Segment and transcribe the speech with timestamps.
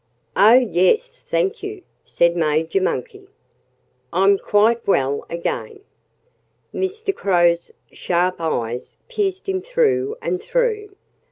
[0.35, 3.27] "Oh, yes thank you!" said Major Monkey.
[4.11, 5.81] "I'm quite well again."
[6.73, 7.13] Mr.
[7.15, 10.95] Crow's sharp eyes pierced him through and through.